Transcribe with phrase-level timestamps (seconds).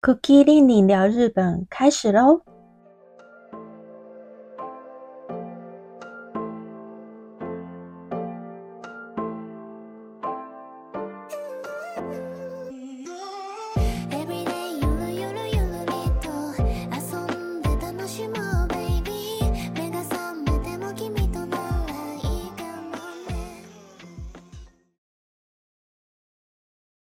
[0.00, 2.42] Cookie 令你聊日本开始喽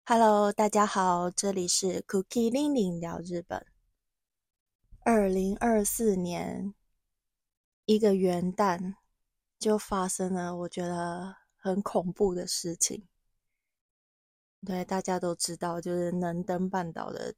[0.07, 3.65] ！Hello，大家好，这里是 Cookie 玲玲聊日本。
[4.99, 6.75] 二零二四年
[7.85, 8.97] 一个元旦
[9.57, 13.07] 就发生了我觉得很恐怖的事情。
[14.63, 17.33] 对，大家都知道，就是能登半岛的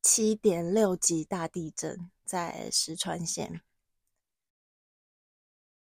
[0.00, 3.62] 七点六级大地震在石川县。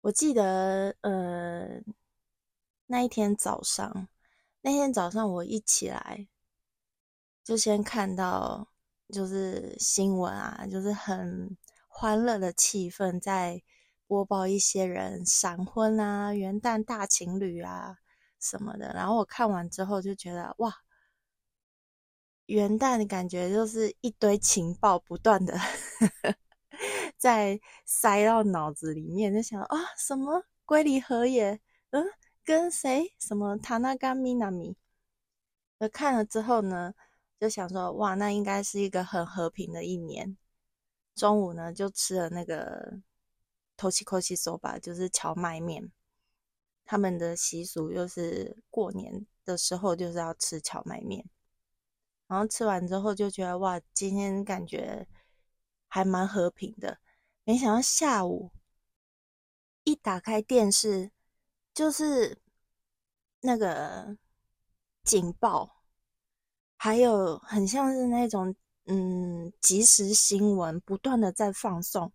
[0.01, 1.83] 我记得，呃，
[2.87, 4.09] 那一天早上。
[4.67, 6.27] 那天早上我一起来，
[7.45, 8.67] 就先看到
[9.13, 11.55] 就是新闻啊，就是很
[11.87, 13.63] 欢乐的气氛，在
[14.07, 17.99] 播报一些人闪婚啊、元旦大情侣啊
[18.41, 18.91] 什么的。
[18.95, 20.75] 然后我看完之后就觉得，哇，
[22.47, 25.55] 元旦的感觉就是一堆情报不断的
[27.19, 32.07] 在塞到脑子里面，就想啊，什么龟梨和也，嗯。
[32.45, 33.15] 跟谁？
[33.19, 34.77] 什么塔纳甘米纳米？
[35.79, 36.95] 我看了之后呢，
[37.41, 40.37] 就想说，哇，那应该是一个很和平的一年。
[41.15, 43.01] 中午呢，就吃了那个
[43.79, 45.91] 头七口七手吧，就是荞麦面。
[46.85, 51.25] 他们的习俗就是过年的时候就是要吃荞麦面。
[52.27, 55.09] 然后吃完之后就觉得，哇，今天感觉
[55.89, 56.99] 还蛮和平的。
[57.45, 58.51] 没想到下午
[59.85, 61.14] 一打开电视。
[61.75, 62.39] 就是
[63.41, 64.17] 那个
[65.03, 65.83] 警报，
[66.77, 68.55] 还有很像是那种
[68.87, 72.13] 嗯即时新闻，不断的在放送，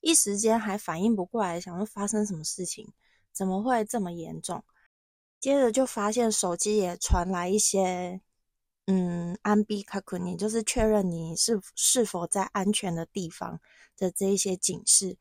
[0.00, 2.92] 一时间还反应不过来，想说发生什么事情，
[3.32, 4.64] 怎么会这么严重？
[5.40, 8.20] 接着就发现手机也传来一些
[8.86, 13.60] 嗯安比卡库尼，就是确认你是是否在安全的地方
[13.96, 15.18] 的这一些警示。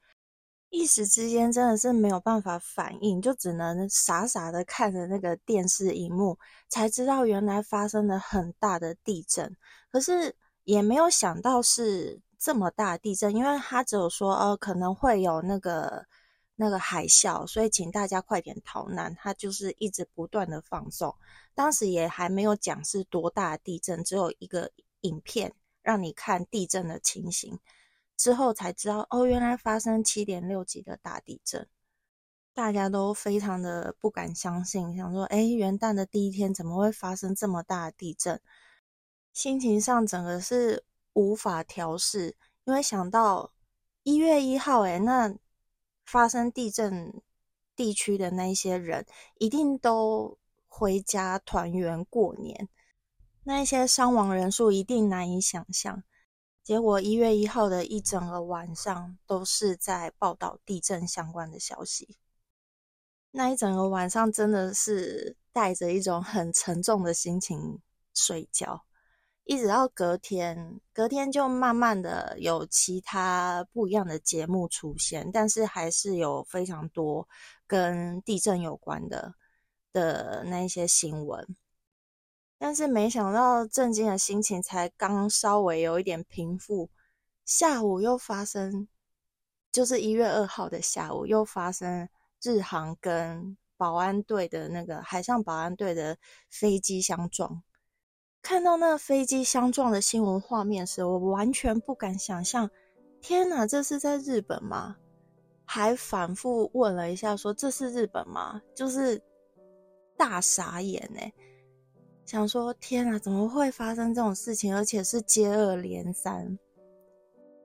[0.69, 6.37] 一时之间真的是没有办法反应，就只能傻傻的看着那个电视荧幕，
[6.67, 9.55] 才知道原来发生了很大的地震。
[9.91, 10.35] 可是
[10.65, 16.05] 也没有想到是这么大地震，因为他只有说哦可能会有那个
[16.55, 19.15] 那个海啸，所以请大家快点逃难。
[19.15, 21.15] 他就是一直不断的放送，
[21.55, 24.69] 当时也还没有讲是多大地震，只有一个
[25.01, 25.51] 影片
[25.81, 27.59] 让你看地震的情形。
[28.19, 31.65] 之后才知道，哦，原来发生七点六级的大地震，
[32.53, 38.41] 大家都非常的不敢相信，想说，哎，元旦的第一天怎么会发生这么大的地震？
[39.31, 42.35] 心情上整个是无法调试，
[42.65, 43.53] 因为想到
[44.03, 45.33] 一月一号，哎，那
[46.05, 47.21] 发生地震
[47.73, 49.05] 地区的那些人
[49.37, 50.37] 一定都
[50.67, 52.67] 回家团圆过年，
[53.43, 56.03] 那一些伤亡人数一定难以想象。
[56.69, 62.15] 结果一月一号的一整个晚上都是在报道地震相关的消息，
[63.31, 67.81] 那一整个晚上真的是带着一种很沉重的心情
[68.13, 68.85] 睡觉，
[69.45, 77.27] 一直到隔天，隔天就慢慢的有其他不一样的节目出现，但是还是有非常多
[77.65, 79.33] 跟地震有关的
[79.91, 81.57] 的那一些新闻。
[82.59, 86.89] 但是没想到，震惊的心情才刚稍微有一点平复，
[87.45, 88.89] 下午又发生，
[89.71, 92.09] 就是一月二号的下午又发生
[92.43, 96.17] 日航跟保安队的那个海上保安队的
[96.49, 97.63] 飞机相撞。
[98.41, 102.69] 看到那飞机相撞的新闻画面时，我完全不敢想象，
[103.21, 104.97] 天哪，这是在日本吗？
[105.63, 108.61] 还反复问了一下，说这是日本吗？
[108.75, 109.21] 就是
[110.17, 111.33] 大傻眼哎。
[112.29, 114.75] 想说天啊，怎么会发生这种事情？
[114.75, 116.59] 而且是接二连三，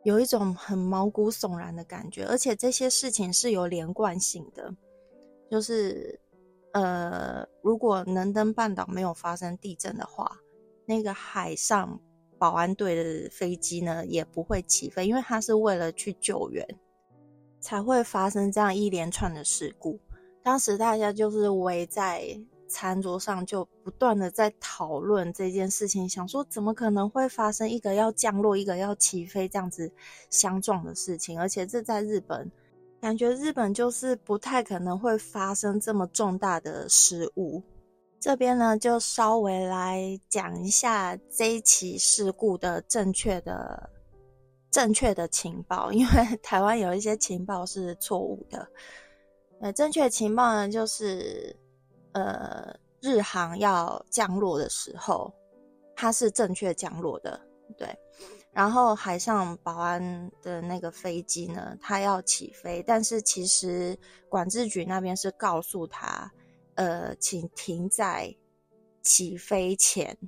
[0.05, 2.25] 有一种很毛骨悚然的感觉。
[2.25, 4.75] 而且这些事情是有连贯性的，
[5.50, 6.19] 就是
[6.72, 10.34] 呃，如果能登半岛没有发生地震的话，
[10.87, 12.00] 那个海上
[12.38, 16.67] 保安队的飞机呢也不会起飞，因为它是为了去救援，
[17.60, 20.00] 才会发生这样一连串的事故。
[20.43, 29.90] 当时大家就是围在餐桌上，就不断的在讨论这件事情，想说怎么可能会发生一个要降落，一个要起飞这样子
[30.31, 31.38] 相撞的事情？
[31.40, 32.50] 而且这在日本，
[33.00, 37.62] 感觉日本就是不太可能会发生这么重大的失误。
[38.19, 43.90] 这边呢，就稍微来讲一下这一起事故的正确的、
[44.70, 48.67] 正确的情报，因为台湾有一些情报是错误的。
[49.60, 51.55] 呃，正确情报呢，就是
[52.14, 55.32] 呃，日航要降落的时候，
[55.94, 57.40] 它是正确降落的，
[57.76, 57.96] 对。
[58.52, 66.32] 然后海上保安的那个飞机呢，它要起飞，但是其实管制局那边是告诉他。
[66.76, 68.34] 呃，请停在
[69.00, 70.19] 起飞前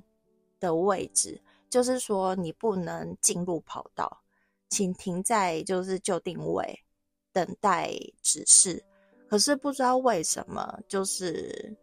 [0.61, 4.23] 的位置，就是说你不能进入跑道，
[4.69, 6.85] 请停在就是就定位，
[7.33, 7.91] 等待
[8.21, 8.81] 指示。
[9.29, 11.75] 可是不知道为什么，就是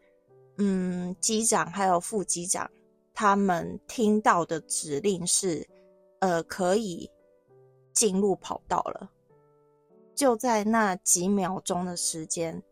[0.59, 2.71] 嗯，机长还有副机长
[3.13, 5.67] 他们听到的指令是，
[6.21, 7.11] 呃，可以
[7.93, 9.11] 进入跑道了。
[10.15, 12.63] 就在那几秒钟的时间。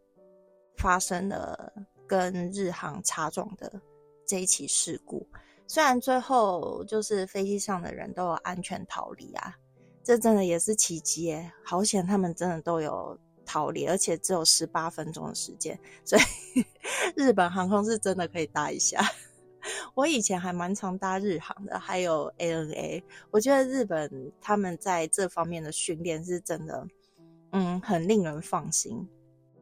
[0.78, 1.72] 发生了
[2.08, 3.80] 跟日航擦撞的
[4.26, 5.24] 这一起事故，
[5.68, 9.54] 虽然最后就是飞机上的人都有安全逃离啊，
[10.02, 11.52] 这真的也是奇迹耶！
[11.62, 16.22] 好险他们真的都有逃离，而且只有十八分钟的时间，所以
[17.16, 19.00] 日本航空是真的可以搭一下。
[19.94, 26.86] 我以前还蛮常搭日航的，还有 ANA，我觉得日本他们在这方面的训练是真的，
[27.52, 29.08] 嗯，很令人放心。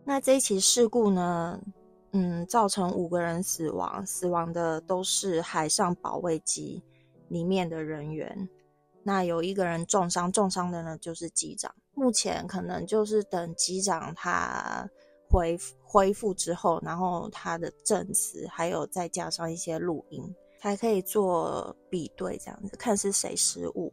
[0.04, 1.60] 那这一起事故呢，
[2.12, 6.82] 嗯，造成五个人死亡，死亡的都是海上保卫机
[7.28, 8.48] 里面的人员。
[9.02, 11.74] 那有一个人重伤，重伤的呢就是机长。
[11.94, 14.88] 目前可能就是等机长他
[15.28, 20.22] 恢恢复之后，然后他的证词，还有再加上一些录音，
[20.60, 23.92] 才可以做比对，这样子看是谁失误。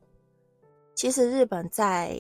[0.96, 2.18] 其实日本在。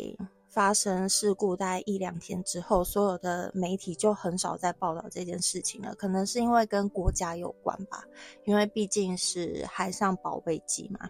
[0.49, 5.93] 发生事故大概一两天之后，所有的媒体就很少再报道这件事情了。
[5.93, 8.03] 可能是因为跟国家有关吧，
[8.43, 11.07] 因为毕竟是海上保卫机嘛，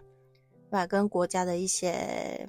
[0.68, 0.86] 对吧？
[0.86, 2.48] 跟国家的一些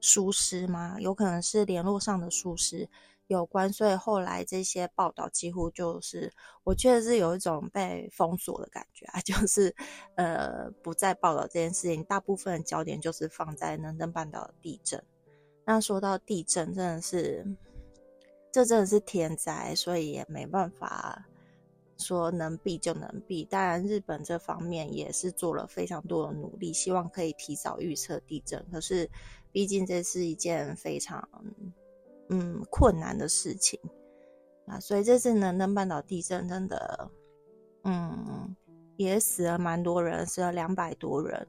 [0.00, 2.88] 疏失嘛，有可能是联络上的疏失
[3.28, 6.30] 有关，所以后来这些报道几乎就是，
[6.62, 9.74] 我确实是有一种被封锁的感觉啊， 就是
[10.16, 15.02] 呃不再报道这件事情，大部分焦点就是放在能登半岛的地震。
[15.64, 17.46] 那说到地震，真的是，
[18.52, 21.26] 这真的是天灾，所以也没办法
[21.96, 23.44] 说能避就能避。
[23.44, 28.64] 当然，日本这方面也是做了非常多的努力，希望可以提早预测地震。
[28.70, 29.10] 可是，
[29.52, 31.28] 毕竟这是一件非常
[32.28, 33.78] 嗯困难的事情
[34.66, 37.10] 啊，所以这次能登半岛地震真的，
[37.84, 38.54] 嗯，
[38.96, 41.46] 也死了蛮多人，死了两百多人，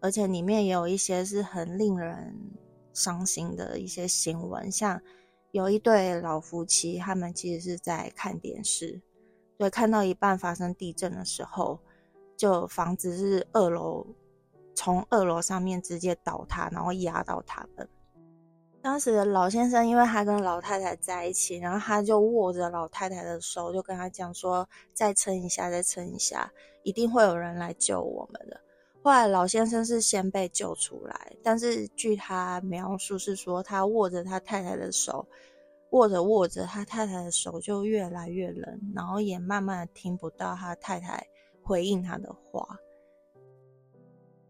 [0.00, 2.34] 而且里面也有一些是很令人。
[2.94, 5.00] 伤心的一些新闻，像
[5.52, 9.00] 有一对老夫妻，他们其实是在看电视，
[9.62, 11.78] 对，看到一半发生地震的时候，
[12.36, 14.04] 就房子是二楼，
[14.74, 17.88] 从二楼上面直接倒塌，然后压到他们。
[18.82, 26.50] 当时的老先生，因为他跟老太太在一起，然后他就握着老太太的手，就跟他讲说：“再撑一下，再撑一下，
[26.82, 28.60] 一定会有人来救我们的。”
[29.04, 35.24] 后来老先生是先被救出来，但是据他描述是说，他握着他太太的手，
[35.92, 41.26] 握着握着，他太太的手就越来越冷，然后也慢慢的听不到他太太
[41.62, 42.76] 回应他的话。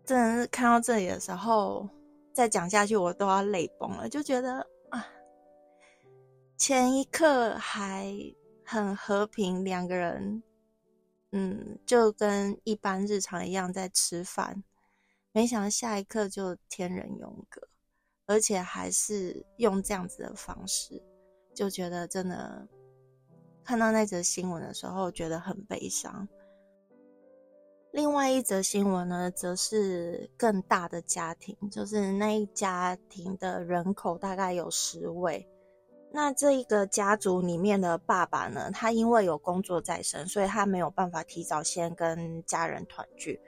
[0.04, 1.88] 真的是看到这里的时候，
[2.32, 5.06] 再讲下去我都要泪崩了，就觉得啊，
[6.56, 8.12] 前一刻还
[8.64, 10.42] 很和平，两个人。
[11.34, 14.62] 嗯，就跟一般日常一样在吃饭，
[15.32, 17.68] 没想到下一刻就天人永隔，
[18.26, 21.02] 而且还是用这样子的方式，
[21.54, 22.66] 就觉得真的
[23.64, 26.28] 看到那则新闻的时候觉得很悲伤。
[27.92, 35.47] 另外一则新闻呢，则是更大的家庭，就是那一家庭的人口大概有十位。
[36.11, 43.38] 那这一个家族里面的爸爸呢，他因为有工作在身，所以他没有办法提早先跟家人团聚，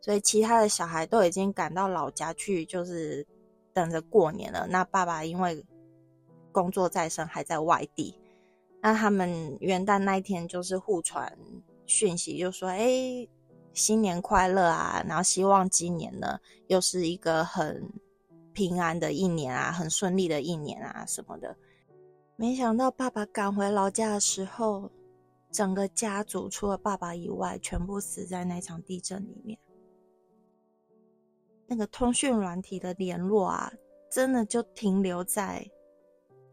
[0.00, 3.26] 所以其他的小孩都已经赶到老家去，就是
[3.72, 4.68] 等着过年了。
[4.68, 5.64] 那爸爸因为
[6.50, 8.14] 工作在身，还在外地，
[8.80, 11.36] 那他们元旦那一天就是互传
[11.86, 13.28] 讯息，就说：“哎，
[13.72, 16.38] 新年快乐啊，然后希望今年呢
[16.68, 17.92] 又是一个很
[18.52, 21.56] 平安的一年啊，很顺利的一年啊什么的。
[22.36, 24.90] 没想到爸爸赶回老家的时候，
[25.50, 29.58] 整个家族除了爸爸以外，全部死在那场地震里面。
[31.66, 33.72] 那个通讯软体的联络啊，
[34.10, 35.70] 真的就停留在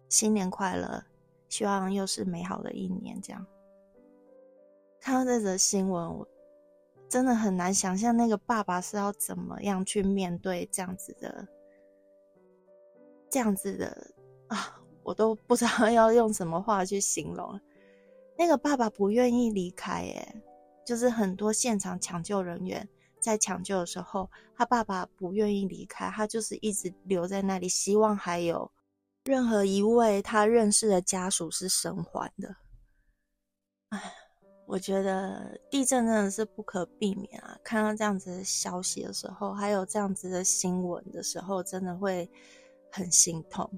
[0.10, 1.04] 新年快乐，
[1.50, 3.46] 希望又是美好的一年这样。
[5.00, 6.28] 看到这则新闻，我
[7.08, 11.48] 真的很难想象那个爸爸是要怎么样去面对这样子的、
[13.30, 14.12] 这样子的
[14.48, 17.60] 啊，我都不知道要用什么话去形容。
[18.38, 20.42] 那个爸爸不愿意离开，耶，
[20.86, 22.88] 就是很多现场抢救人员
[23.20, 28.70] 在抢救的时候，他爸爸不愿意离开，他就是一直留在那里，希望还有
[29.28, 32.56] 任何一位他认识的家属是生还的。
[33.90, 34.14] 哎。
[34.70, 37.58] 我觉得地震真的是不可避免啊！
[37.64, 42.30] 看到这样子的消息的时候，还有这样子的新闻的时候，真的会
[42.92, 43.72] 很心痛。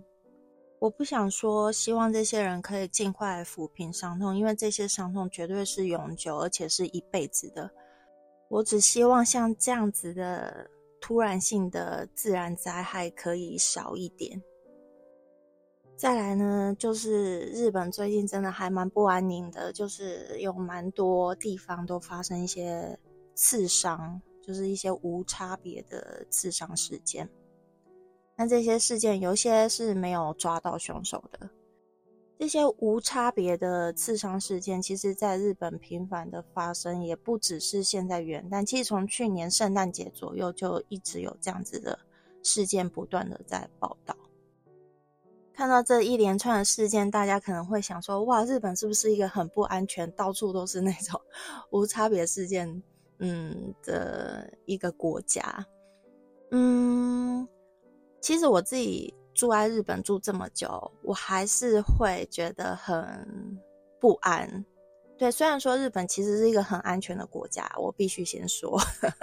[0.79, 7.69] 我不想说希望这些人可以尽快抚平伤痛，因为这些伤痛绝对是永久，而且是一辈子的。
[8.47, 10.67] 我只希望像这样子的
[10.99, 14.41] 突然性的自然灾害可以少一点。
[15.99, 22.97] 再来呢，就是日本最近真的还蛮不安宁的，就是有蛮多地方都发生一些
[23.35, 27.29] 刺伤，就是一些无差别的刺伤事件。
[28.37, 31.49] 那这些事件有些是没有抓到凶手的，
[32.39, 41.99] 这些无差别的刺伤事件，其实在日本频繁的发生，也不只是现在元旦，其实从去年圣诞节左右就一直有这样子的
[42.41, 44.15] 事件不断的在报道。
[45.59, 51.19] 看到这一连串的事件，大家可能会想说：“哇，日本是不是一个很不安全、到处都是那种
[51.71, 52.81] 无差别事件，
[53.17, 55.67] 嗯的一个国家？”
[56.51, 57.45] 嗯，
[58.21, 63.59] 其实我自己住在日本住这么久，我还是会觉得很
[63.99, 64.63] 不安。
[65.17, 68.79] 对，虽然说日本其实是一个很安全的国家，我必须先说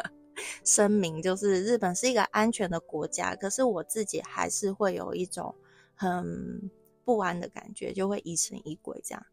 [0.66, 5.54] 声明，就是日本是一个安全的国家，可是我自己还是会有一种。
[5.96, 6.70] 很
[7.04, 9.26] 不安的感觉，就会疑神疑鬼这样。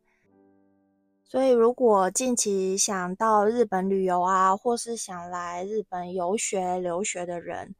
[1.25, 7.73] 所以，如果近期想到日本旅游啊，或是想来日本游学、留学的人，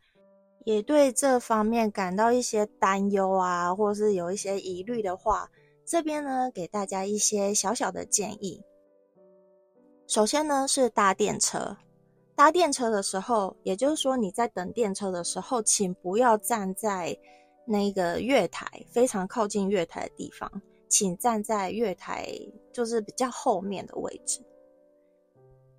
[0.66, 5.52] 也对这方面感到一些担忧啊，或是有一些疑虑的话，
[5.86, 8.64] 这边呢，给大家一些小小的建议。
[10.08, 11.78] 首先呢，是搭电车。
[12.36, 17.16] 搭电车的时候，也就是说你在等电车的时候，请不要站在。
[17.66, 20.52] 那个月台非常靠近月台的地方，
[20.90, 22.28] 请站在月台
[22.72, 24.42] 就是比较后面的位置，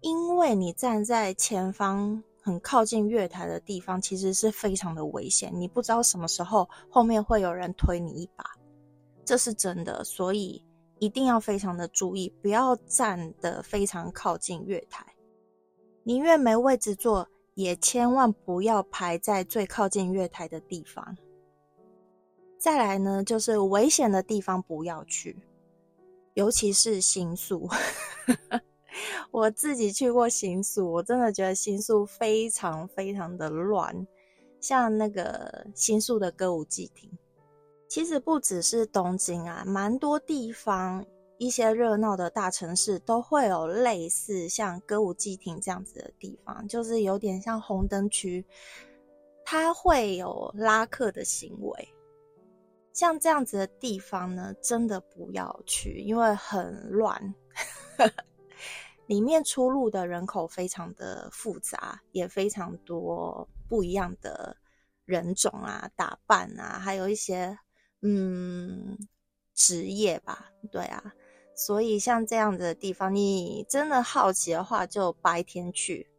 [0.00, 8.44] 因为你站在前方很靠近月台的地方，其实是非常的危险，你不知道什么时候后面会有人推你一把，
[9.24, 10.64] 这是真的，所以
[10.98, 15.04] 一定要非常的注意，不要站的非常靠近月台，
[16.02, 21.16] 宁愿没位置坐，也千万不要排在最靠近月台的地方。
[22.64, 25.36] 再来呢，就是危险的地方不要去，
[26.32, 27.68] 尤其是新宿。
[29.30, 34.06] 我自己去过新宿，我真的觉得新宿非常非常的乱。
[34.62, 37.10] 像那个新宿的歌舞伎町，
[37.86, 41.04] 其实不只是东京啊，蛮多地方
[41.36, 48.42] 一些热闹的大城市都会有类似像歌舞伎町这样子的地方，就是有点像红灯区，
[49.44, 51.88] 它会有拉客的行为。
[52.94, 57.34] 像这样子的地方呢，真的不要去，因为很乱，
[59.06, 64.56] 里面出入的人口非常的复杂，也非常多不一样的
[65.04, 67.58] 人种啊、打扮啊，还有一些
[68.00, 68.96] 嗯
[69.54, 71.12] 职业吧，对啊，
[71.56, 76.13] 所以像这样子的地方，你真的好奇的话，就白天去。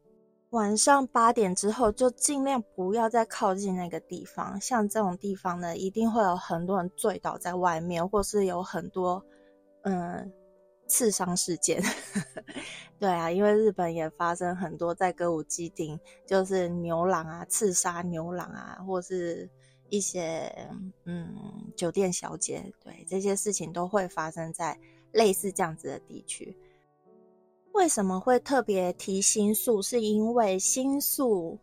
[0.55, 4.59] 晚上八点之后，就尽量不要再靠近那个地方。
[4.61, 9.21] 像这种地方呢，一定会有很多人醉倒在外面，或是有很多
[9.81, 10.31] 嗯
[10.87, 11.83] 刺伤事件。
[12.97, 19.49] 对啊，因为日本也发生很多在歌舞伎町，就是牛郎啊刺杀牛郎啊，或是
[19.89, 20.49] 一些
[21.03, 21.35] 嗯
[21.75, 24.79] 酒店小姐，对这些事情都会发生在
[25.11, 26.57] 类似这样子的地区。
[27.75, 29.81] 为什么会特别提新宿？
[29.81, 31.59] 是因为新宿，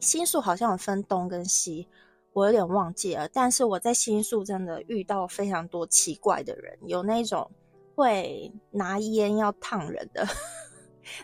[0.00, 1.86] 新宿好像有分东跟西，
[2.32, 3.28] 我有点忘记了。
[3.28, 7.48] 但是我在新宿真的遇到非常多奇怪的人，有那种
[7.94, 10.26] 会拿烟要烫人的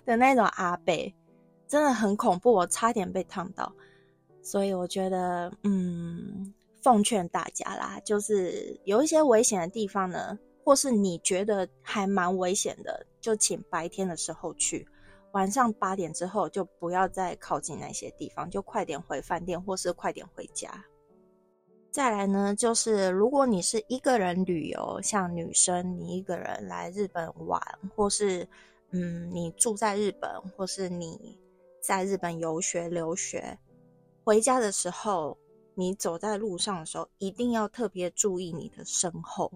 [0.06, 0.94] 的那种阿伯，
[1.66, 3.70] 真的很恐怖，我差点被烫到。
[4.40, 14.86] 所以我觉得，嗯，奉劝大家啦，就是有一些危险的地方呢，或是你觉得还蛮危险的，就请白天的时候去，
[15.32, 20.84] 晚上八点之后就不要再靠近那些地方，就快点回饭店或是快点回家。
[21.90, 27.60] 再来呢，就是如果你是一个人旅游，像女生，你一个人来日本玩，
[27.96, 28.46] 或是
[28.90, 31.38] 嗯，你住在日本，或是你
[31.80, 33.58] 在日本游学留学，
[34.22, 35.36] 回家的时候，
[35.74, 39.50] 你走在路上的时候，一定要特别注意你的身后，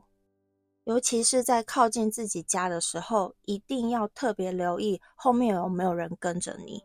[0.85, 6.83] 尤其是在靠近自己家的时候，一定要特别留意后面有没有人跟着你，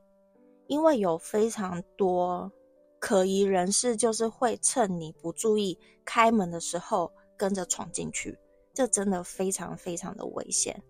[0.68, 2.51] 因为有非常多。
[3.00, 8.38] 可疑人士就是会趁你不注意开门的时候跟着闯进去，
[8.74, 10.82] 这真的非常非常的危险。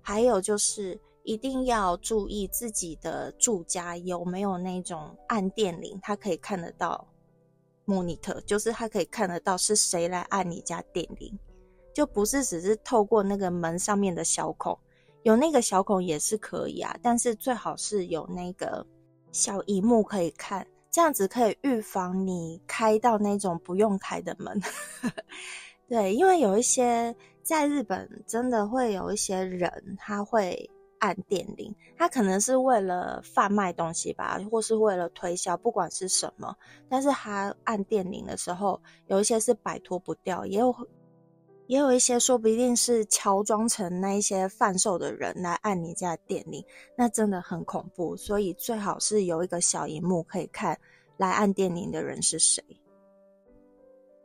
[0.00, 7.06] 还有就是一定要注意自己的住家有没有那种按电铃，它可以看得到
[7.86, 11.38] monitor，就是它可以看得到是谁来按你家电铃，
[11.94, 14.78] 就不是只是透过那个门上面的小孔，
[15.22, 18.86] 有那个小孔也是可以啊，但是最好是有那个
[19.32, 20.66] 小荧幕可以看。
[20.92, 24.60] 这样子可以预防你开到那种不用开的门，
[25.88, 30.68] 对，因为有一些在日本真的会有一些人他会
[30.98, 36.56] 按电铃，他可能是为了贩卖东西吧，或是为了推销，不管是什么，
[36.88, 40.74] 但是他按电铃的时候，有一些是摆脱不掉，也有。
[41.70, 46.64] 也有一些说不定是乔装成那一些贩售的人来按你家电铃，
[46.96, 48.16] 那真的很恐怖。
[48.16, 50.76] 所以最好是有一个小荧幕可以看
[51.16, 52.60] 来按电铃的人是谁。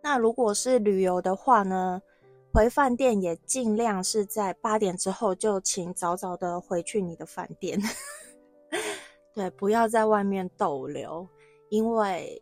[0.02, 2.02] 那如果是旅游的话呢，
[2.52, 7.80] 回饭店也尽量是在八点之后就请早早的回去你的饭店，
[9.36, 11.30] 对，不要在外面逗留，
[11.70, 12.42] 因为。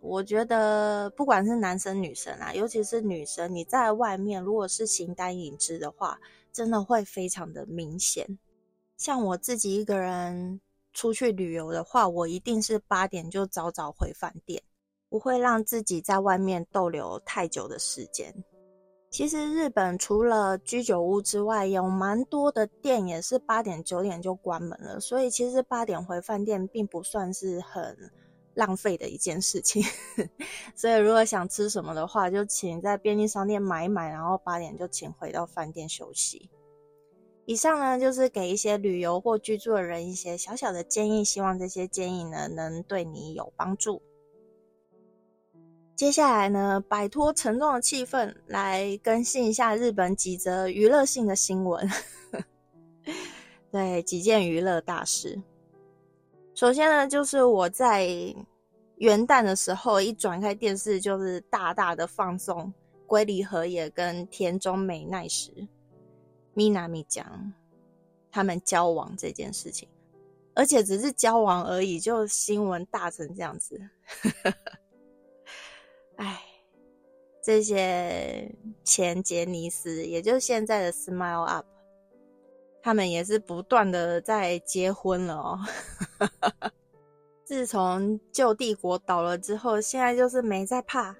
[0.00, 6.18] 我觉得不管是男生女生啊，尤其是女生，你在外面如果是形单影只的话，
[6.52, 8.26] 真的会非常的明显。
[8.96, 10.60] 像我自己一个人
[10.92, 14.62] 出去旅游的话，我一定是八点就早早回饭店，
[15.08, 18.32] 不会让自己在外面逗留太久的时间。
[19.10, 27.96] 其实日本除了居酒屋之外，有蛮多的店也是八点九点就关门了，所以其实八点回饭店并不算是很。
[28.58, 29.80] 浪费的一件事情，
[30.74, 36.50] 所以如果想吃什么的话，就请在便利商店买一买，然后八点就请回到饭店休息。
[37.46, 44.02] 以上呢，就是给一些旅游或居住的人一些小小的建议，希望这些建议呢能对你有帮助。
[45.94, 51.88] 接下来呢，摆脱沉重的气氛，来更新一下日本几则娱乐性的新闻。
[53.70, 55.40] 对，几件娱乐大事。
[56.58, 58.04] 首先呢，就是我在
[58.96, 62.74] 元旦的时候一转开电视，就是大大的放送
[63.06, 65.52] 龟梨和也跟田中美奈时
[66.54, 67.52] 米娜米讲
[68.28, 69.88] 他们交往这件事情，
[70.52, 73.80] 而且只是交往而已，就新闻大成这样子。
[76.16, 76.42] 哎，
[77.40, 81.66] 这些前杰尼斯，也就是现在的 Smile Up。
[82.82, 85.60] 他们也是不断的在结婚了哦。
[87.44, 91.16] 自从旧帝国倒了之后，现在就是没在怕，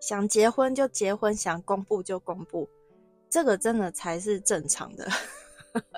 [0.00, 2.68] 想结婚就结婚，想公布就公布，
[3.28, 5.08] 这个真的才是正常的。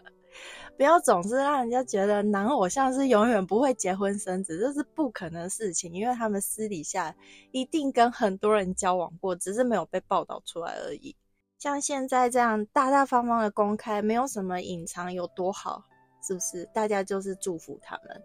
[0.76, 7.12] 不要总是让人家觉得男偶像是永远不会结婚生子，这是不可能的事情，因为他们私底下
[7.50, 11.16] 一定跟很多人交往过，只是没有被报道出来而已。
[11.58, 15.82] 像现在这样大大方方的公开，没有什么隐藏，有多好？
[16.22, 16.64] 是不是？
[16.72, 18.22] 大家就是祝福他们。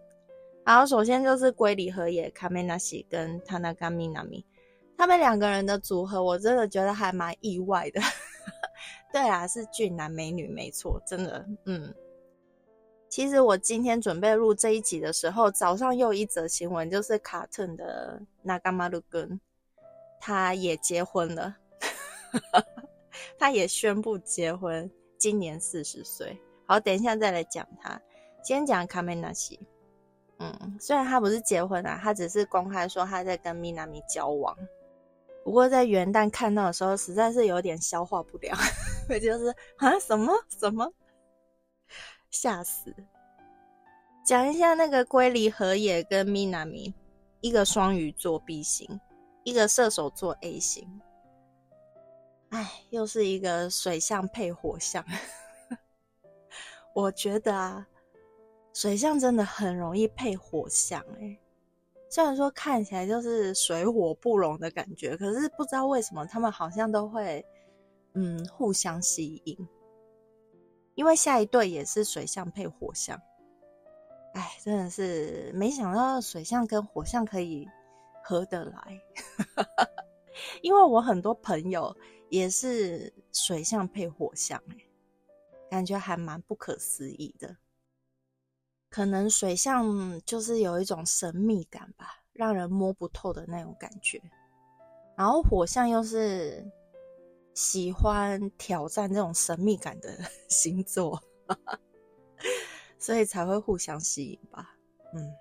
[0.64, 4.44] 好，首先就是龟梨和也、卡梅纳西跟他那嘎米纳米，
[4.96, 8.00] 他们两个人的组合，我真的觉得还蛮意外的。
[9.12, 11.46] 对啊，是俊男美女，没错，真的。
[11.66, 11.94] 嗯，
[13.08, 19.40] 其实我今天准备录这一集的时候，早上又一则新闻，就是卡特的那嘎马鲁根，
[20.20, 21.56] 他也结婚了。
[23.38, 26.36] 他也宣布结婚，今年四十岁。
[26.66, 28.00] 好，等一下再来讲他。
[28.42, 29.58] 先讲卡梅纳西。
[30.38, 34.56] 嗯，虽然他不是结婚啊，他只是公开说他在跟米娜米交往。
[35.44, 38.56] 不过在元旦看到的时候，实在是有点消化不了，
[39.08, 40.90] 我就是啊什么什么，
[42.30, 42.94] 吓死！
[44.26, 46.94] 讲一下那个龟梨和也跟米娜米，
[47.40, 48.98] 一个双鱼座 B 型，
[49.44, 50.88] 一个射手座 A 型。
[52.48, 55.04] 哎，又是一个水象配火象。
[56.94, 57.86] 我觉得啊，
[58.72, 61.38] 水象真的很容易配火象哎。
[62.08, 67.44] 虽然说看起来就是水火不容的感觉，可是不知道为什么他们好像都会
[68.14, 69.68] 嗯互相吸引。
[70.94, 73.20] 因为下一对也是水象配火象，
[74.34, 77.68] 哎，真的是没想到水象跟火象可以
[78.22, 79.00] 合得来。
[80.62, 81.92] 因为我很多朋友
[82.28, 84.76] 也是水象配火象，哎，
[85.74, 87.56] 感觉还蛮不可思议的。
[88.88, 94.22] 可能水象就是有一种神秘感吧，让人摸不透的那种感觉。
[95.16, 96.64] 然后火象又是
[97.54, 100.16] 喜欢挑战这种神秘感的
[100.48, 101.20] 星座，
[103.00, 104.76] 所以才会互相吸引吧。
[105.12, 105.32] 嗯，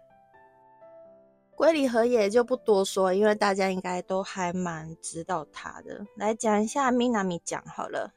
[1.56, 6.04] 龟梨和也就不多说，因为大家应该都还蛮知道他的。
[6.16, 8.12] 来讲一下米娜米讲好了，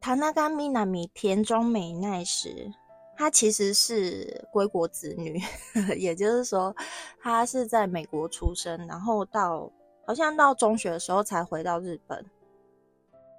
[0.00, 2.72] 塔那干米娜米田中美奈时。
[3.20, 5.42] 她其实是归国子女，
[5.98, 6.72] 也就是说，
[7.20, 9.68] 她是在美国出生，然后到
[10.06, 12.24] 好像到中学的时候才回到日本。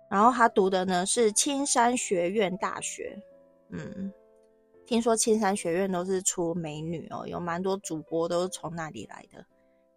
[0.09, 3.17] 然后她读的呢是青山学院大学，
[3.69, 4.11] 嗯，
[4.85, 9.45] 听说青山学院都是出美女哦，有蛮多主播都是从那里来的。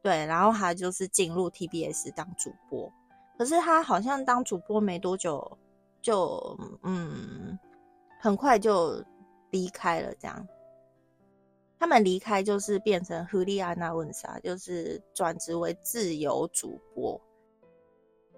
[0.00, 2.88] 对，然后她就是进入 TBS 当主播，
[3.36, 5.58] 可是她好像当主播没多久，
[6.02, 7.58] 就嗯，
[8.20, 9.02] 很快就。
[9.52, 10.48] 离开了，这样，
[11.78, 17.20] 他们离开就是变成胡利安娜温莎，就是转职为自由主播。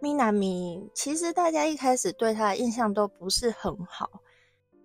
[0.01, 4.11] 米娜米其实大家一开始对他的印象都不是很好，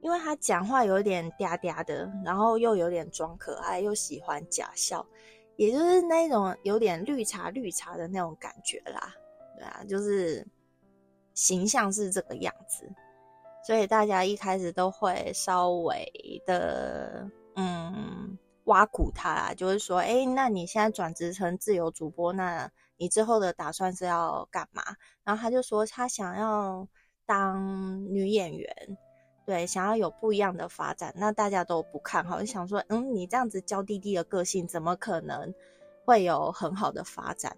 [0.01, 5.03] 因为他讲话有点嗲嗲的，然后又有点装可爱，又喜欢假笑，
[5.55, 9.15] 也就是那种有点绿茶绿茶的那种感觉啦。
[9.57, 10.45] 对啊，就是
[11.39, 12.85] 形象是这个样子。
[13.63, 24.83] 所以大家一开始都会稍微的嗯挖苦他啦，就是说，哎，那你现在转职成自由主播，那你之后的打算是要干嘛？
[25.23, 26.87] 然后他就说他想要
[27.25, 28.97] 当女演员，
[29.45, 31.13] 对，想要有不一样的发展。
[31.15, 35.53] 那大家都不看好，就想说，嗯，你这样子娇滴滴的个性，怎么可能
[36.05, 37.55] 会有很好的发展？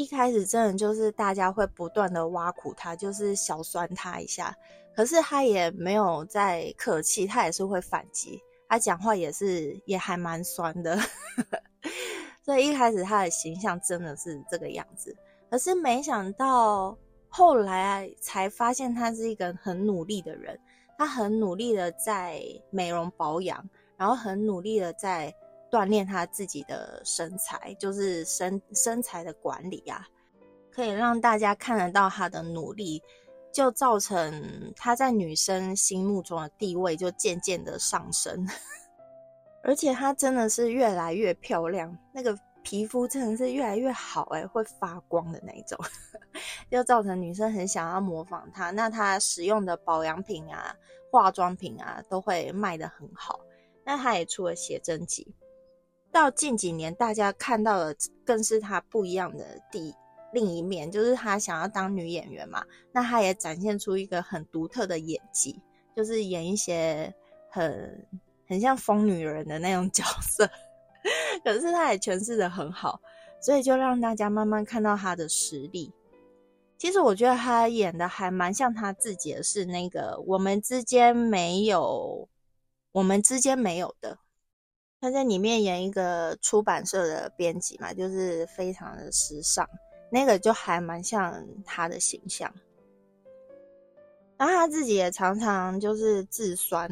[0.00, 4.56] 一开始真的就是大家会不断的挖苦他，就是小酸他一下。
[4.96, 10.98] 可是他也没有在客气，他也是会反击，他讲话也是也还蛮酸的，
[12.42, 15.14] 所以一开始他的形象真的是这个样子。
[15.50, 16.96] 可是没想到
[17.28, 20.58] 后来才发现他是一个很努力的人，
[20.96, 23.62] 他很努力的在美容保养，
[23.98, 25.34] 然后很努力的在
[25.70, 30.06] 锻炼他自己的身材，就是身身材的管理啊，
[30.72, 33.02] 可以让大家看得到他的努力。
[33.52, 38.46] 就造成她在女生心目中的地位就渐渐的上升，
[39.64, 45.76] 而且她真的是越来越漂亮，那个皮肤真的是越来越好，哎，会发光的那种，
[46.70, 48.70] 就造成女生很想要模仿她。
[48.70, 50.72] 那她使用的保养品啊、
[51.10, 53.40] 化妆品啊，都会卖得很好。
[53.84, 55.26] 那她也出了写真集，
[56.12, 59.94] 到近几年大家看到的更是她不一样的第。
[60.32, 65.60] 另一面就是她想要当女演员嘛，那她也展现出一个很独特的演技，
[65.96, 67.12] 就是演一些
[67.48, 68.06] 很
[68.46, 70.48] 很像疯女人的那种 角色，
[71.42, 73.00] 可是她也诠释的很好，
[73.40, 75.92] 所以就让大家慢慢看到她的实力。
[76.78, 82.28] 其实我觉得她演的还蛮像她自己的是那个我们之间没有，
[82.92, 84.16] 我们之间没有的。
[85.00, 89.68] 他在里面演一个出版社的编辑嘛，就是非常的时尚。
[90.12, 92.52] 那个就还蛮像他的形象，
[94.36, 96.90] 然后他自己也常常就是自酸，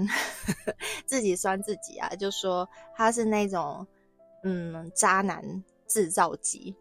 [1.05, 3.85] 自己酸自己啊，就说他是那种
[4.44, 6.77] 嗯渣男制造机，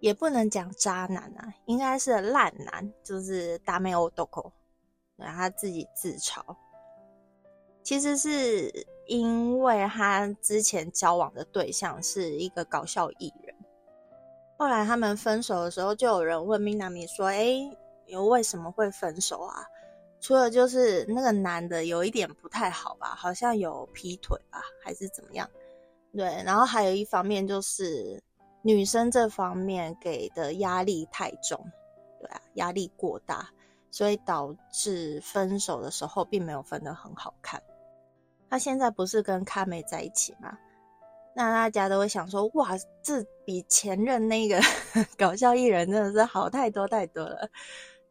[0.00, 4.52] 也不能讲渣男啊，应该是烂男，就是大妹欧豆蔻，
[5.16, 6.54] 然后他自己自嘲，
[7.82, 8.70] 其实是
[9.12, 13.54] 因为他之前交往的对象是一个搞笑艺人。
[14.56, 17.58] 后来他们分手的时候，就有人问 Minami 说：“哎，
[18.06, 19.66] 你为什么会分手啊？
[20.18, 25.46] 除了就是那个男的有一点不太好吧，好像有劈腿吧，还是怎么样？
[26.14, 28.18] 对，然后还有一方面就是
[28.62, 31.62] 女生这方面给的压力太重，
[32.18, 33.50] 对啊，压力过大，
[33.90, 37.62] 所以导致分手的时候并没有分得很好看。
[38.52, 40.54] 他现在不是跟卡美在一起吗？”
[41.34, 42.68] 那大家都会想说，哇，
[43.02, 44.60] 这比前任那个
[45.16, 47.48] 搞笑艺人真的是好太多太多了，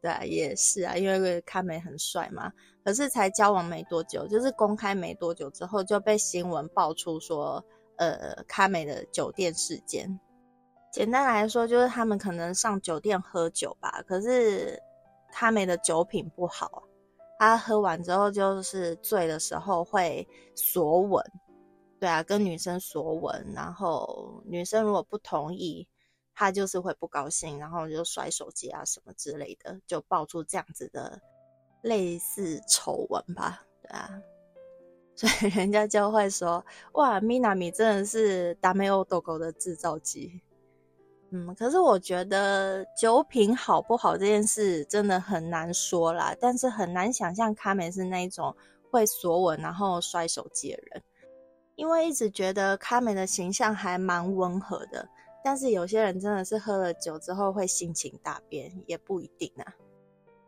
[0.01, 2.51] 对啊，也是啊，因为卡美很帅嘛。
[2.83, 7.63] 可是才交往没多久，就是公开没多久之后就被新闻爆出说，
[7.97, 10.19] 呃，卡美的酒店事件。
[10.91, 14.81] 简单来说，就是他们可能上酒店喝酒吧，可是
[15.31, 16.81] 卡美的酒品不好，
[17.43, 21.25] 他喝完之后就是醉的时候会索吻，
[21.99, 25.87] 对啊，跟女生索吻，然后女生如果不同意，
[26.35, 31.19] 他就是会不高兴，然后就摔手机啊什么之类的，就爆出这样子的。
[31.81, 34.21] 类似丑闻吧，对啊，
[35.17, 40.39] 所以人家就会说：“哇，米娜米真的是达美欧豆狗的制造机。”
[41.33, 48.53] 嗯，可是我觉得酒品好不好这件事真的很难说啦，但是很难想象卡美是那一种
[48.89, 51.01] 会索吻然后摔手机的人，
[51.75, 55.07] 因为一直觉得卡美的形象还蛮温和的，
[55.41, 59.73] 但是有些人真的是喝了酒之后会性情大变，也不一定啊。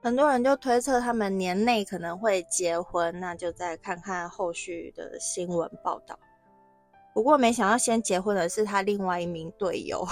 [0.02, 6.20] 很多人就推测他们年内可能会结婚，那就再看看后续的新闻报道。
[7.14, 10.06] 不过没想到先结婚的是他另外一名队友，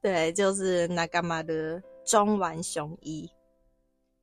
[0.00, 3.30] 对，就是那干嘛的中丸雄一，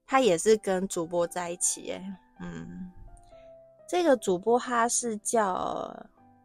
[0.05, 2.03] 他也是跟主播在一起耶。
[2.41, 2.91] 嗯，
[3.87, 5.95] 这个主播他是叫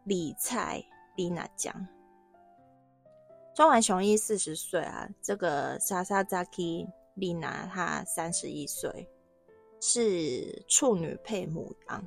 [0.04, 0.84] 李菜
[1.16, 1.74] 丽娜江，
[3.54, 6.86] 中丸雄一四十岁啊，这个莎莎扎基。
[7.20, 9.10] 丽娜她三十一岁，
[9.80, 12.06] 是处女配母羊。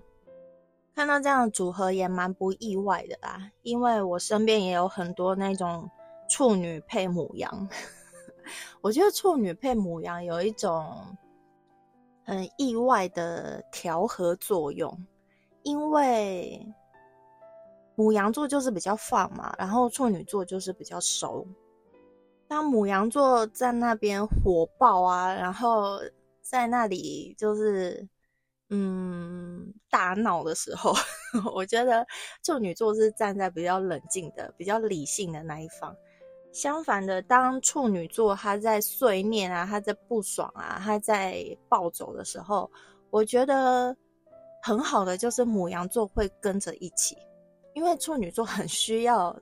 [0.94, 5.90] 看到这样的组合也蛮不意外的啦，因为我身边也有很多那种
[6.30, 7.70] 处女配母羊。
[8.82, 11.18] 我觉得处女配母羊有一种
[12.24, 15.06] 很意外的调和作用，
[15.64, 16.66] 因为
[17.96, 21.48] 母羊座就是比较放嘛，然后处女座就是比较熟。
[22.48, 26.00] 当母羊座在那边火爆啊，然后
[26.42, 28.06] 在那里就是
[28.72, 30.94] 嗯大闹的时候，
[31.54, 32.08] 我觉得
[32.42, 35.96] 处女座是站在比较冷静的、比较理性的那一方。
[36.52, 42.72] 相反的，当处女座他在碎念啊、他在不爽啊、他在暴走的时候，
[43.10, 43.96] 我觉得
[44.64, 47.16] 很好的就是母羊座会跟着一起，
[47.76, 49.38] 因为处女座很需要。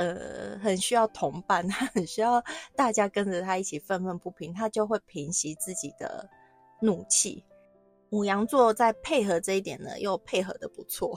[0.00, 2.40] 呃，很需要同伴，他很需要
[2.76, 6.24] 大家跟着他一起愤愤不平，他就会平息自己的
[6.80, 7.44] 怒气。
[8.10, 11.16] 母羊座在配合这一点呢，又配合的不错，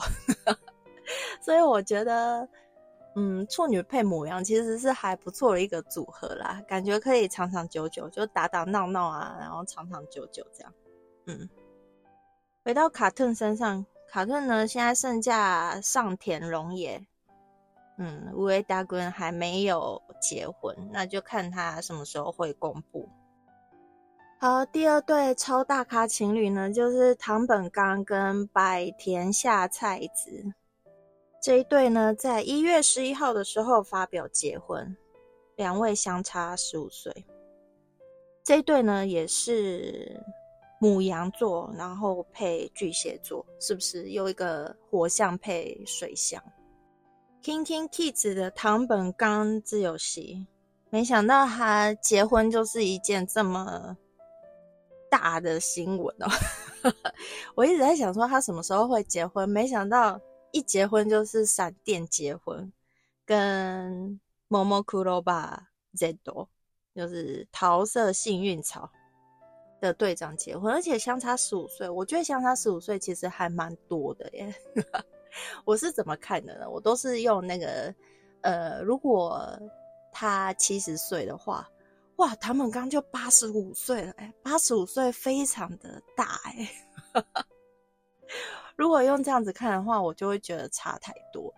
[1.41, 2.47] 所以我觉得，
[3.15, 10.73] 嗯，处女配母羊其实是还不错的一个组合啦，感觉可以长长久久，就打打闹闹啊，然后长长久久这样。
[11.27, 11.49] 嗯，
[12.63, 17.05] 回到卡顿身上，卡顿呢现在剩下上田荣也。
[17.97, 23.07] 嗯，五位大官还没有结婚，那就看他什么时候会公布。
[24.43, 30.43] 好，第二对超大咖情侣呢，就是唐本刚跟百田夏菜子
[31.39, 34.97] 这一对呢，在一月十一号的时候发表结婚，
[35.57, 37.13] 两位相差十五岁。
[38.43, 40.19] 这一对呢，也是
[40.79, 46.43] 母羊座，然后配巨蟹座，是不是有一个火象配水象
[47.43, 50.47] ？King King Kids 的唐本刚自由席，
[50.89, 53.95] 没想到他结婚就是一件这么
[55.11, 56.27] 大的新闻哦！
[57.53, 60.17] 我一直在想说他什么时候会结婚，没想到
[60.51, 62.71] 一结婚就是闪电结婚，
[63.25, 65.59] 跟 Momokuroba
[65.95, 66.47] Zedo
[66.95, 68.89] 就是桃色幸运草
[69.81, 74.55] 的队长结婚，而且相差十五岁，我觉得相差十五岁其实还蛮多的耶。
[75.65, 76.69] 我是怎么看的呢？
[76.69, 77.93] 我都是用那个，
[78.41, 79.45] 呃，如果
[80.11, 81.69] 他七十岁的话，
[82.21, 86.69] 哇，唐本刚就八十五岁了，哎，八十五岁非常的大，哎，
[88.75, 91.51] 如果用这样子看的话，我就会觉得差太多。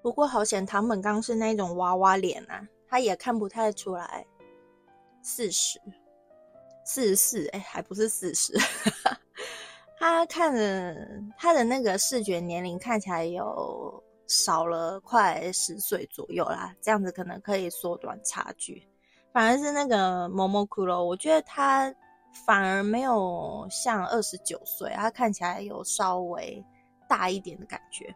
[0.00, 4.24] 不过好险，唐本刚是那种娃娃脸啊，他也看不太出来
[5.22, 5.80] 四十，
[6.84, 8.56] 四十四，哎，还不是四十。
[9.98, 10.94] 他看着
[11.36, 18.86] 他的那个视觉年龄看起来有少了快十岁左右啦，这样子可能可以缩短差距。
[19.32, 21.94] 反而是那个某某骷髅，我觉得他
[22.46, 26.64] 反而没有像二十九岁，他看起来有稍微
[27.08, 28.14] 大一点的感觉。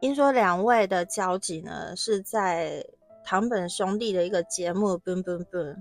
[0.00, 2.84] 听说两位的交集呢是在
[3.24, 5.74] 堂本兄弟的一个节目《boom boom boom》，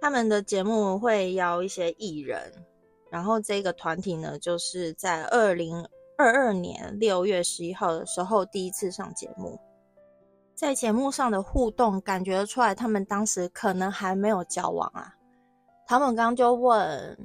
[0.00, 2.52] 他们的节目会邀一些艺人。
[3.10, 5.74] 然后这个团体呢，就是在二零
[6.16, 9.58] 二二年六月十一号的时候第一次上节目，
[10.58, 15.14] 在节目上的互动，感觉出来他们当时可能还没有交往啊。
[15.86, 17.16] 他们刚就问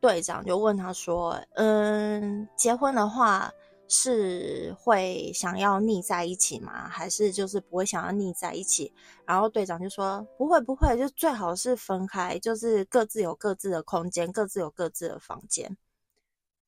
[0.00, 3.48] 队长就问他说：“嗯，结婚的话
[3.86, 6.88] 是会想要腻在一起吗？
[6.88, 8.92] 还是就是不会想要腻在一起？”
[9.24, 15.76] 然后队长就说：“不会，不会，就最好是分开，就是各自有各自的空间，各自有各自的房间。”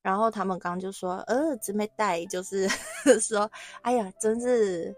[0.01, 2.69] 然后他们刚刚就说：“呃，姊妹带就是
[3.21, 3.51] 说，
[3.83, 4.95] 哎呀，真是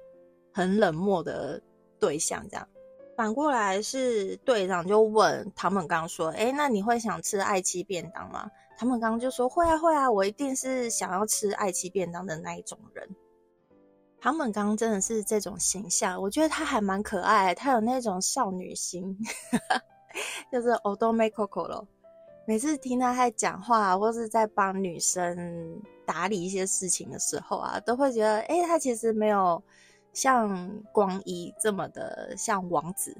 [0.52, 1.60] 很冷漠的
[1.98, 2.68] 对象。”这样
[3.16, 13.06] 反过来是队长就问唐本刚说：“哎，那你会想吃爱妻便当吗？”唐本刚就说：“会啊，会啊，我一定是想要吃爱妻便当的那一种人。”
[14.22, 19.16] 唐本刚真的是这种形象，我觉得他还蛮可爱，他有那种少女心，
[20.50, 21.86] 就是 Odome Coco 咯。
[22.46, 29.62] 每次听他在讲话，或是在帮女生打理一些事情的时候啊，都会觉得，哎，他其实没有
[30.12, 33.16] 像光一这么的像王子，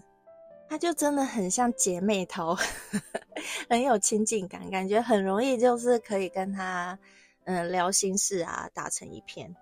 [0.69, 2.57] 他就真的很像姐妹淘，
[3.69, 6.99] 很有亲近感，感觉很容易就是可以跟他
[7.45, 9.55] 嗯聊心事啊，打成一片。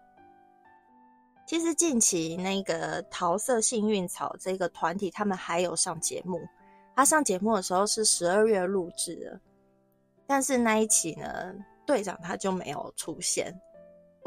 [1.46, 6.40] 其实近期那个桃色幸运草这个团体，他们还有上节目，
[6.94, 9.40] 他上节目的时候是十二月录制的。
[10.26, 11.54] 但是那一期呢，
[11.86, 13.58] 队长他就没有出现。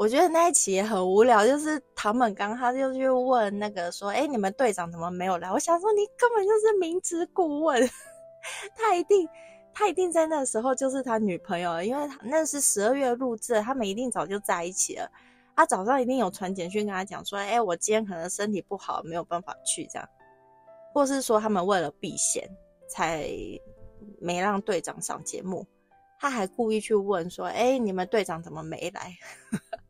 [0.02, 7.88] 我觉得那一期也很无聊，就是唐本刚他就去问那个说：“哎，你们队长怎么没有来？”我想说，你根本就是明知故问，
[8.74, 9.28] 他一定
[9.72, 15.08] 他一定在那时候就是他女朋友，因为那是十二月录制，他们一定早就在一起了。
[15.54, 20.08] 他早上一定有传简讯跟他讲说：“哎，我今天可能身体不好，没有办法去。”这样，
[20.92, 22.42] 或是说他们为了避嫌，
[22.88, 23.30] 才
[24.20, 25.64] 没让队长上节目。
[26.18, 29.16] 他还故意去问说：“哎，你们队长怎么没来？”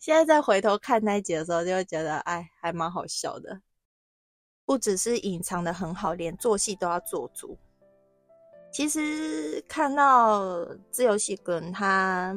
[0.00, 3.60] 现在再回头看那一集的时候，就会觉得哎，还蛮好笑的。
[4.64, 7.56] 不只是隐藏的很好，连做戏都要做足。
[8.72, 12.36] 其实看到自由戏跟他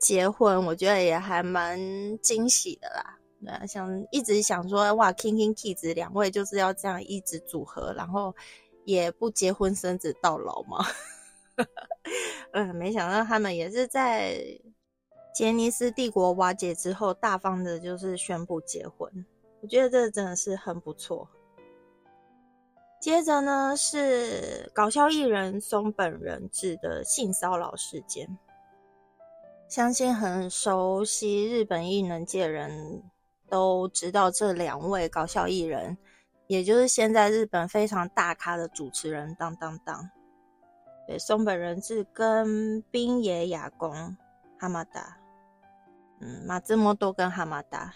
[0.00, 1.78] 结婚，我觉得也还蛮
[2.20, 3.18] 惊喜的啦。
[3.44, 8.34] 对，想一直想说哇，King King Kids 两位就是要这样一直组合，然后
[8.84, 10.84] 也不结婚生子到老嘛。
[12.52, 14.40] 嗯，没想到他们也是在
[15.38, 19.24] 杰尼斯帝国瓦解之后，大方的就是宣布结婚。
[19.62, 21.28] 我觉得这真的是很不错。
[23.00, 28.36] 接着呢是搞笑艺人松本人志的性骚扰事件，
[29.68, 33.04] 相信很熟悉日本艺能界人
[33.48, 35.96] 都知道这两位搞笑艺人，
[36.48, 40.10] 也就是现在日本非常大咖的主持人当当当。
[41.06, 44.16] 对，松本人志跟冰野雅公
[44.58, 45.16] 哈马达，
[46.20, 47.94] 嗯，马自摩多跟哈马达。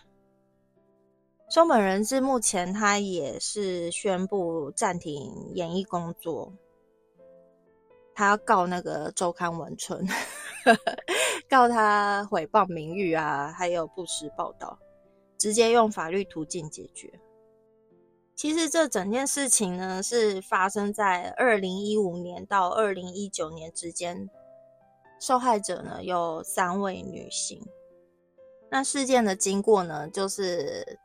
[1.49, 6.51] 松本人志目前他也是宣布暂停演艺工作，
[8.15, 10.07] 他要告那个周刊文春，
[11.51, 14.79] 告他诽谤名誉啊，还有不实报道，
[15.37, 17.13] 直接用法律途径解决。
[18.35, 24.31] 其实这整件事情呢，是发生在二零一五年到二零一九年之间，
[25.21, 27.63] 受害者呢有三位女性。
[28.73, 30.99] 那事件的经过呢，就是，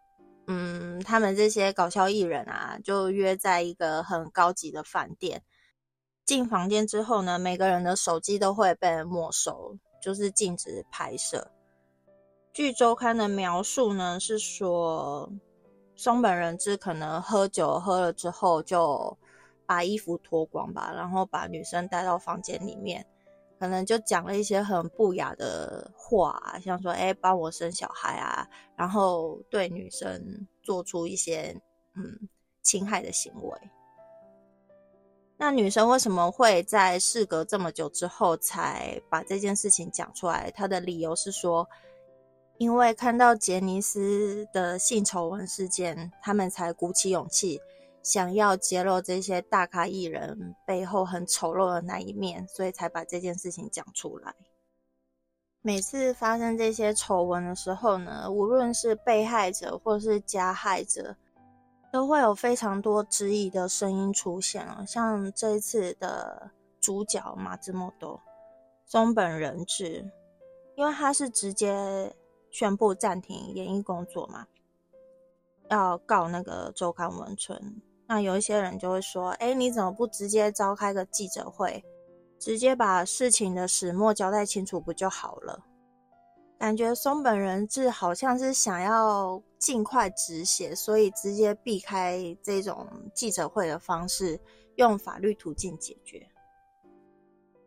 [0.48, 5.44] 嗯，他们这些搞笑艺人啊，就约在一个很高级的饭店，
[6.24, 11.52] 进房间之后呢，每个人的手机都会被没收，就是禁止拍摄。
[12.54, 15.30] 据周刊的描述呢，是说。
[16.00, 19.18] 松本人志可能喝酒喝了之后，就
[19.66, 23.04] 把衣服脱光吧，然后把女生带到房间里面，
[23.60, 31.56] 可能就讲了一些很不雅的话，像说“哎，帮我生小孩啊”，然后对女生做出一些
[31.96, 32.28] 嗯
[32.62, 33.60] 侵害的行为。
[35.38, 40.52] 那女生为什么会在事隔这么久之后才把这件事情讲出来？
[40.52, 41.68] 她的理由是说。
[42.60, 47.62] 因为看到杰尼斯的性丑闻事件，他们才鼓起勇气，
[48.08, 54.34] 想要揭露这些大咖艺人背后很丑陋的那一面，所以才把这件事情讲出来。
[55.62, 61.18] 每次发生这些丑闻的时候呢，无论是被害者或是加害者，
[61.92, 64.86] 都会有非常多质疑的声音出现了。
[64.88, 68.22] 像这一次的主角马兹莫多
[68.86, 70.10] 松本人志，
[70.76, 72.16] 因为他是直接。
[72.50, 74.48] 宣布暂停演艺工作嘛？
[75.70, 77.82] 要告那个周刊文春。
[78.08, 81.84] 那有一些人就会说：“哎，你怎么不直接召开个记者会，
[82.40, 85.66] 直接把事情的始末交代清楚不就好了？”
[86.58, 94.40] 感觉松本人志好像是想要尽快止血，所以直接避开这种记者会的方式，
[94.78, 96.28] 用法律途径解决。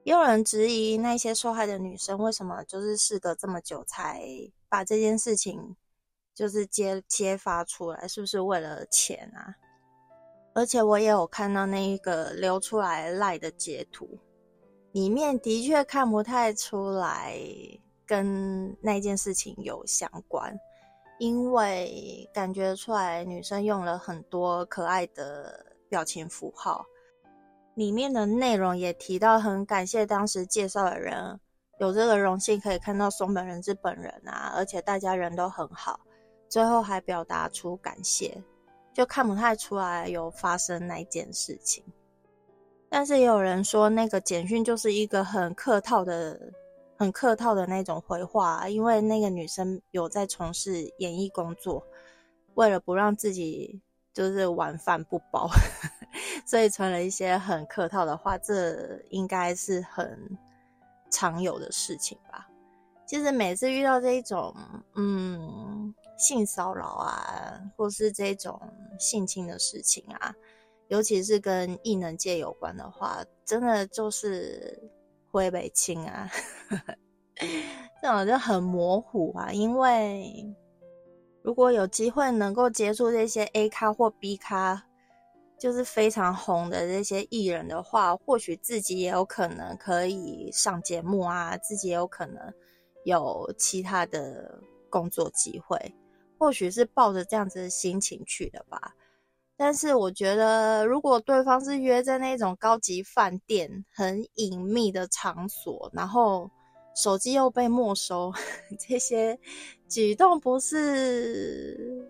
[0.02, 4.24] 也有人质疑那些受害的女生为什么就是事隔这么久才
[4.68, 5.76] 把这件事情
[6.34, 9.54] 就是揭揭发出来，是不是为了钱啊？
[10.52, 14.18] 而且我也有看到那一个流出来赖的截图，
[14.92, 17.38] 里面的确看不太出来
[18.06, 20.58] 跟那件事情有相关，
[21.18, 26.84] 因为感觉出来女生用了很多可爱的表情符号。
[27.76, 31.38] 里面的内容也提到，很感谢当时介绍的人，
[31.78, 36.00] 有这个荣幸可以看到松本人志本人啊，而且大家人都很好，
[36.48, 38.42] 最后还表达出感谢，
[38.92, 41.82] 就看不太出来有发生那件事情。
[42.88, 46.52] 但是也有人说，那个简讯就是一个很客套的、
[46.98, 51.86] 很客套的那种回话，因为那个女生有在从事演艺工作，
[52.54, 53.80] 为了不让自己
[54.12, 55.48] 就是晚饭不保。
[56.44, 60.18] 所以传了一些很客套的话，这应该是很
[61.12, 62.48] 常有的事情吧。
[63.06, 64.52] 其实每次遇到这一种，
[64.96, 68.60] 嗯，性骚扰啊，或是这种
[68.98, 70.34] 性侵的事情啊，
[70.88, 74.78] 尤其是跟异能界有关的话，真的就是
[75.30, 76.30] 会被亲啊，
[78.02, 79.50] 这种就很模糊啊。
[79.50, 80.46] 因为
[81.42, 84.86] 如果有机会能够接触这些 A 咖或 B 咖。
[85.60, 92.50] 就是非常红的这些艺人的话，或许自己也有可能可以上节目啊，自己也有可能
[93.04, 94.58] 有其他的
[94.88, 95.76] 工作机会，
[96.40, 98.94] 或许是抱着这样子的心情去的吧。
[99.58, 106.50] 但是我觉得，如果对方是约在那种高级饭店、很隐秘的场所，然后
[106.94, 108.32] 手机又被没收，
[108.88, 109.38] 这些
[109.86, 112.08] 举动不是？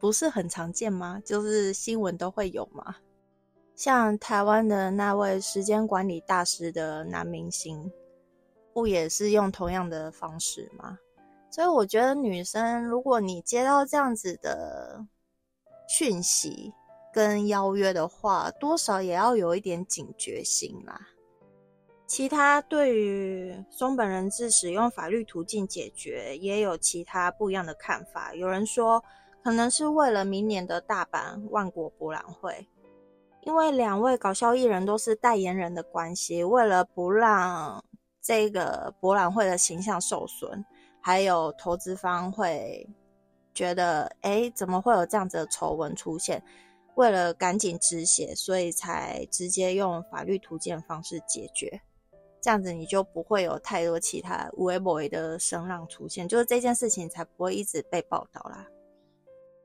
[0.00, 1.20] 不是很常见吗？
[1.24, 2.96] 就是新闻都会有吗？
[3.74, 7.92] 像台湾的那位时间管理大师的男明星，
[8.72, 10.98] 不也是用同样的方式吗？
[11.58, 15.04] 所以我觉得女生，如果你接到这样子的
[15.88, 16.72] 讯息
[17.12, 21.00] 跟邀约的话，多少也要有一点警觉性啦。
[22.06, 28.32] 其他对于松本人质使用法律途径解决，也有其他不一样的看法。
[28.32, 29.02] 有人说。
[29.42, 32.68] 可能是为了明年的大阪万国博览会，
[33.42, 37.82] 因为两位搞笑艺人都是代言人的关系，为了不让
[38.20, 40.62] 这个博览会的形象受损，
[41.08, 42.86] 还有投资方会
[43.54, 46.42] 觉得，哎，怎么会有这样子的丑闻出现？
[46.96, 51.80] 为了赶紧止血，所以才直接用法律途径方式解决，
[52.42, 58.66] 这样子你就不会有太多其他无微不微的声浪出现，就是这件事情才不会一直被报道啦。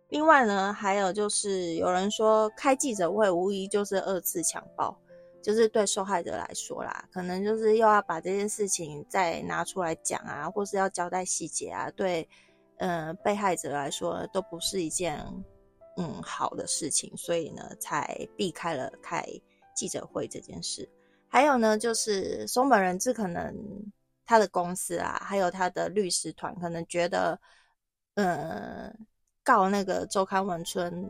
[0.07, 4.97] 另外呢，还有就是有人说开记者会无疑就是二次强暴，
[5.43, 12.27] 就是对受害者来说啦，可能就是又要把这件事情再拿出来讲啊，或是要交代细节啊，对，
[12.77, 15.23] 嗯，被害者来说都不是一件
[15.97, 19.23] 嗯好的事情，所以呢，才避开了开
[19.75, 20.89] 记者会这件事。
[21.27, 23.53] 还有呢，就是松本人志可能
[24.25, 27.39] 他的公司啊，还有他的律师团可能觉得，
[28.15, 29.05] 嗯。
[29.45, 31.05] 告那个周刊文春，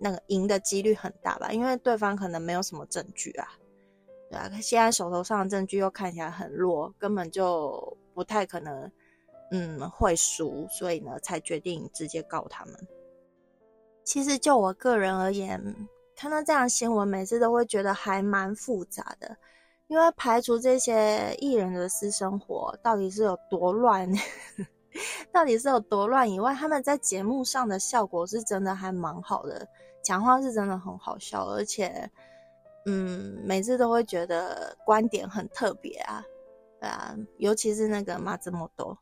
[0.00, 1.50] 那个赢的几率很大吧？
[1.52, 3.48] 因为对方可能没有什么证据啊，
[4.30, 8.90] 对啊，现在手头上的证据又看起来很弱，根本就不太可能，
[9.50, 12.74] 嗯，会输，所以呢，才决定直接告他们。
[14.04, 15.60] 其实就我个人而言，
[16.14, 19.36] 看到这样新闻，每次都会觉得还蛮复杂的，
[19.88, 24.10] 因为排除这些艺人的私生活到底是有多乱。
[25.30, 26.28] 到底是有多乱？
[26.28, 29.68] 以外，他们在节目上的效果是真的还蛮好的，
[30.02, 32.10] 讲话是真的很好笑，而且，
[32.86, 36.24] 嗯，每次都会觉得观点很特别啊，
[36.80, 38.96] 对啊，尤其是那个马这么多，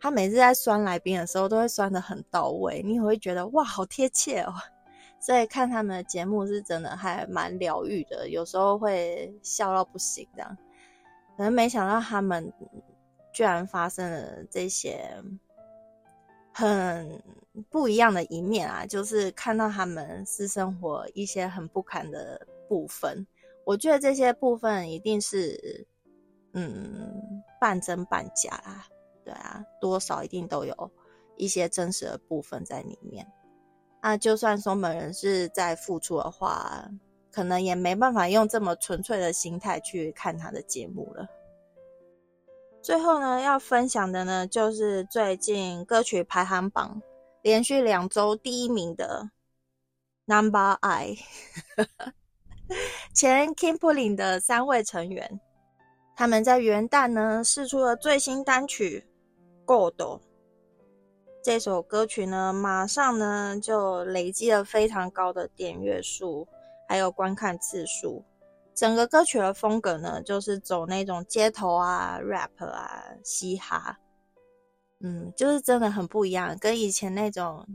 [0.00, 4.52] 他每次在酸来宾的时候都会酸的很到位，你会觉得哇，好贴切哦。
[5.20, 10.56] 所以看他们的节目是真的还蛮疗愈的，有时候会笑到不行这样。
[11.36, 12.52] 可能没想到他们。
[13.34, 15.08] 居然发生了这些
[16.52, 17.18] 很
[17.70, 18.86] 不一样的一面啊！
[18.86, 23.26] 就是看到他们私生活一些很不堪的部分，
[23.64, 25.86] 我觉得这些部分一定是
[26.54, 28.86] 嗯半真半假啦，
[29.24, 30.90] 对啊，多少一定都有
[31.36, 33.26] 一些真实的部分在里面。
[34.02, 36.90] 那就算松本人是在付出的话，
[37.30, 41.26] 可能也没办法用这么纯粹的心态去看他的节目了。
[42.82, 47.00] 最后呢，要分享的呢，就是最近歌曲排行榜
[47.42, 49.30] 连续两周第一名的
[50.26, 51.16] Number I，
[53.12, 55.40] 前 Kim p u l i n 的三位成员
[56.14, 59.04] 他们在元旦呢试出了最新单曲
[59.64, 60.00] 《God》。
[61.42, 66.46] 这首歌曲呢，马上呢就累积了非常高的点阅数，
[66.88, 68.24] 还有观看次数。
[68.72, 73.98] 整个歌曲的风格呢，就是走那种街头啊、rap 啊、嘻哈，
[75.02, 77.66] 嗯，就是真的很不一样，跟以前那种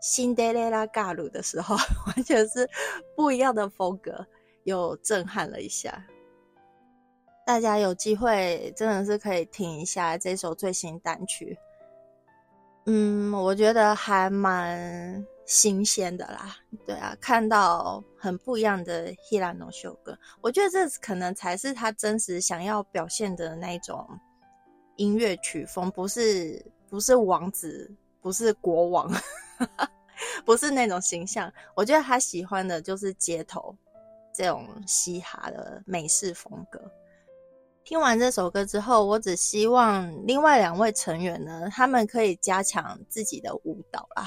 [0.00, 1.76] 新德雷拉嘎鲁的时候
[2.08, 2.68] 完全是
[3.16, 4.26] 不一样的风格，
[4.64, 6.04] 又震撼了一下。
[7.46, 11.58] 大家有机会真的是可以听一下这首最新单曲。
[12.86, 16.56] 嗯，我觉得还蛮新鲜的啦。
[16.86, 24.08] 对啊，看到很不一样的 Hirano 秀哥，我觉得这可能才是他真实想要表现的那种
[24.96, 27.90] 音乐曲风，不是不是王子，
[28.20, 29.10] 不是国王，
[30.44, 31.52] 不是那种形象。
[31.74, 33.76] 我觉得他喜欢的就是街头
[34.34, 36.80] 这种嘻哈的美式风格。
[37.84, 44.24] 听完这首歌之后，我只希望另外两位成员呢，他们可以加强自己的舞蹈啦。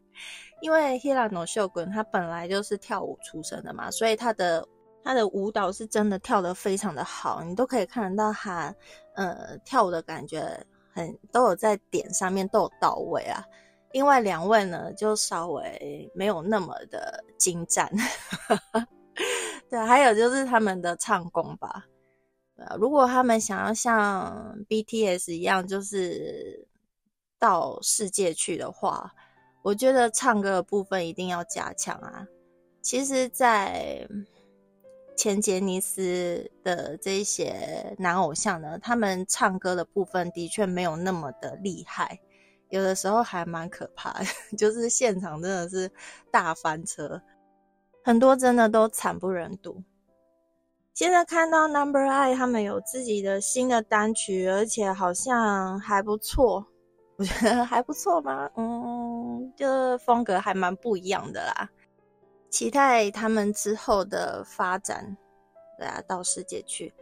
[0.62, 4.66] 因为 Hirano 秀根他本来就是跳舞出身的嘛，所以他的
[5.04, 8.74] 他的舞蹈是真的跳得非常的好，你都可以看得到他
[9.14, 10.58] 呃跳舞的感觉
[10.92, 13.44] 很都有在点上面都有到位啊。
[13.92, 17.88] 另外两位呢，就稍微没有那么的精湛。
[19.70, 21.84] 对，还有就是他们的唱功吧。
[22.78, 26.66] 如果他们想要像 BTS 一样，就是
[27.38, 29.12] 到世界去的话，
[29.62, 32.26] 我觉得唱歌的部分一定要加强啊。
[32.80, 34.08] 其实，在
[35.16, 42.20] 前杰尼斯的这些男偶像呢，他们唱歌的部分的确没有那么的厉害，
[42.68, 44.26] 有的时候还蛮可怕的，
[44.58, 45.90] 就是现场真的是
[46.30, 47.22] 大翻车，
[48.02, 49.82] 很多真的都惨不忍睹。
[50.92, 56.66] 现在看到 Number I 他们有自己的新的单曲，而且好像还不错，
[57.16, 58.48] 我觉得还不错吗？
[58.56, 61.68] 嗯，就风格还蛮不一样的啦。
[62.54, 65.16] 期待他们之后的发展，
[65.76, 66.94] 对啊，到世界去。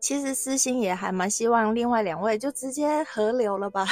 [0.00, 3.84] 其实私心也还蛮希望另外两位就直接合流了吧，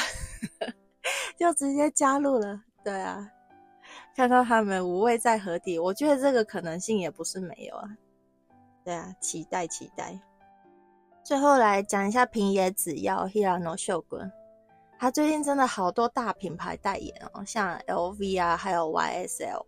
[1.39, 2.59] 就直接加入了。
[2.83, 3.31] 对啊，
[4.17, 7.91] 看到他们五位在合体，我觉得这个可能性也不是没有啊。
[8.83, 10.19] 对啊，期待期待。
[11.23, 14.33] 最后来讲一下平野紫耀 Hirano 秀根，
[14.99, 19.63] 他最近真的好多大品牌代言哦，像 LV 啊，还有 YSL。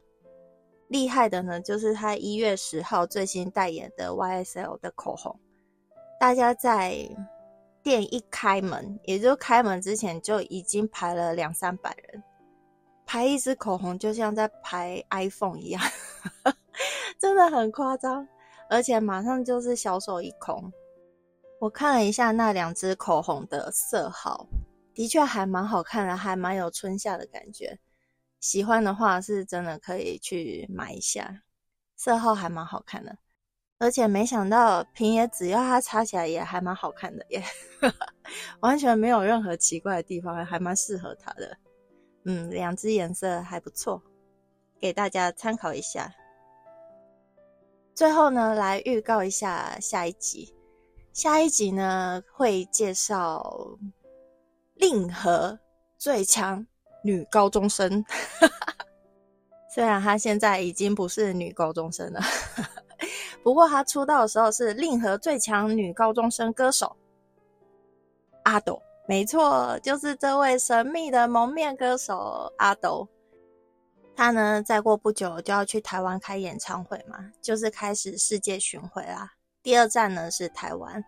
[0.89, 5.39] 厉害的呢，就是他一月十号最新代言的 YSL 的口红，
[6.19, 7.09] 大家在
[7.83, 12.23] 店一开门，也就开门之前就已经排了两三百人，
[13.07, 15.83] 排一支口红就像在排 iPhone 一样，
[17.19, 18.27] 真的很夸张。
[18.71, 20.71] 而且马上就是销售一空。
[21.59, 24.47] 我看了一下那两支口红的色号，
[24.93, 27.79] 的确还蛮好看的，还蛮有春夏的感觉。
[28.41, 31.43] 喜欢的话是真的可以去买一下，
[31.97, 33.17] 色号还蛮好看的。
[33.81, 37.43] 而且没想到平野只要它擦起来也还蛮好看的耶，
[38.59, 41.57] 完全没有任何奇怪的地方，还蛮适合它的。
[42.25, 44.03] 嗯，两只颜色还不错，
[44.81, 46.13] 给大家参考一下。
[47.95, 50.53] 最后呢，来预告一下下一集。
[51.13, 53.79] 下一集呢，会介绍
[54.75, 55.59] 令和
[55.97, 56.67] 最强
[57.03, 58.05] 女高中生。
[59.71, 62.21] 虽然她现在已经不是女高中生了，
[63.43, 66.97] 不过她出道的时候是令和最强女高中生歌手
[68.45, 68.83] 阿斗。
[69.07, 73.09] 没错，就是这位神秘的蒙面歌手阿斗。
[74.15, 79.33] 他呢，再过不久就要去台湾开演唱会嘛，就是开始世界巡回啦。
[79.63, 81.03] 第二站呢是台湾，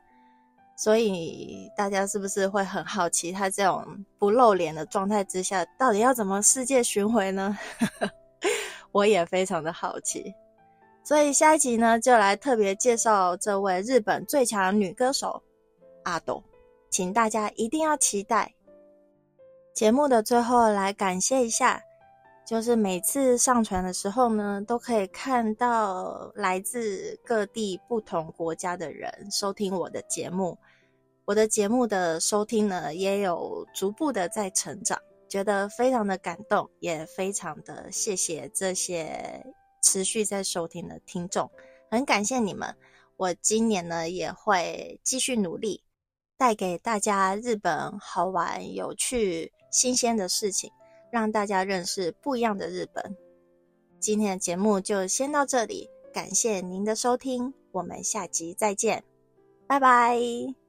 [0.82, 3.86] 所以大家是不是会很好奇，他这种
[4.18, 7.58] 不露脸的状态之下，到底要怎么世界巡回呢？
[8.90, 10.34] 我也非常的好奇，
[11.04, 15.42] 所以下一集呢，就来特别介绍这位日本最强女歌手
[16.04, 16.42] 阿斗，
[16.88, 18.54] 请大家一定要期待。
[19.74, 21.82] 节目的最后，来感谢一下。
[22.46, 30.58] 就是每次上传的时候呢，都可以看到来自各地不同国家的人收听我的节目。
[31.30, 39.46] 我的节目的收听呢，也有逐步的在成长，觉得非常的感动，也非常的谢谢这些
[39.80, 41.48] 持续在收听的听众，
[41.88, 42.74] 很感谢你们。
[43.16, 45.84] 我今年呢，也会继续努力，
[46.36, 50.68] 带给大家日本好玩、有趣、新鲜的事情。
[51.12, 53.16] 让大家认识不一样的日本。
[54.00, 59.04] 今天的节目就先到这里，感谢您的收听，我们下集再见，
[59.68, 60.59] 拜拜。